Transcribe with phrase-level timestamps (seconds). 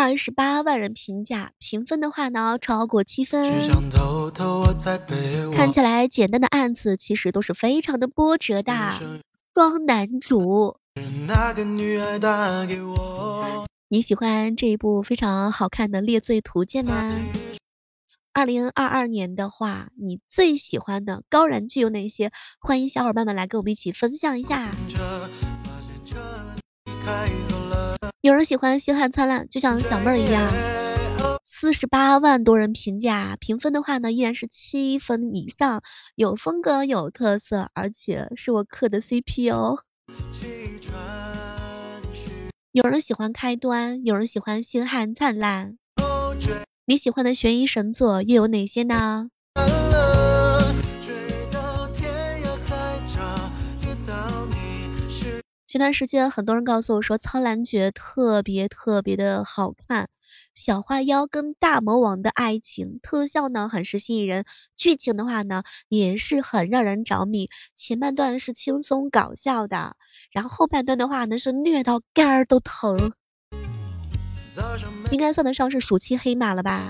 [0.00, 3.52] 二十八万人评价，评分的话呢超过七分。
[5.52, 8.72] 看起来简单的案子，其实都是非常的波折的。
[9.54, 10.78] 双男主。
[13.90, 17.14] 你喜欢这一部非常好看的《猎罪图鉴》吗？
[18.32, 22.32] 二零二二年的话，你最喜欢的高燃剧有哪些？
[22.58, 24.70] 欢迎小伙伴们来跟我们一起分享一下。
[28.30, 30.52] 有人喜欢《星汉灿烂》，就像小妹儿一样，
[31.42, 35.82] 四十八万多人评价，评分的话呢依然是七分以上，
[36.14, 39.82] 有风格有特色，而且是我磕的 CP 哦。
[42.70, 45.76] 有人喜欢开端，有人喜欢星汉灿烂。
[46.86, 49.28] 你喜欢的悬疑神作又有哪些呢？
[55.70, 60.08] 前段时间很多人告诉我说，苍兰诀特别特别的好看，
[60.52, 67.50] 小花妖跟大魔王的爱情，特效呢很是吸引人，剧情的话呢也是很让人着迷。
[67.76, 69.94] 前半段是轻松搞笑的。
[70.32, 73.12] 然后后半段的话呢是虐到肝儿都疼，
[75.12, 76.88] 应该算得上是暑期黑马了吧？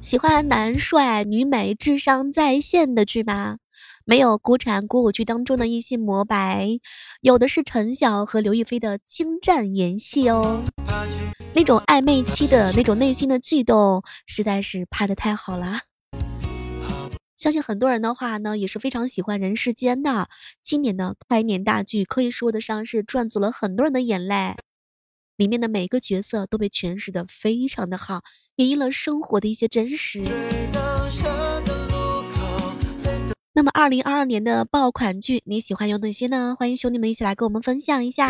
[0.00, 3.58] 喜欢男帅女美智商在线的剧吗？
[4.06, 6.78] 没有国产古偶剧当中的一些模白，
[7.22, 10.62] 有的是陈晓和刘亦菲的精湛演戏哦，
[11.54, 15.80] 那种暧昧期的那种内心的悸动，实在是拍的太好了。
[17.34, 20.28] 相信很多人的话呢，也是非常喜欢人世间的。
[20.62, 24.56] 今年的开年大剧可以说得上是赚足了很多人的眼泪，
[25.38, 28.20] 里面的每个角色都被诠释的非常的好，
[28.56, 30.24] 演绎了生活的一些真实。
[33.64, 36.54] 那么二零二二年的爆款剧你喜欢有哪些呢？
[36.58, 38.28] 欢迎兄弟们一起来跟我们分享一下。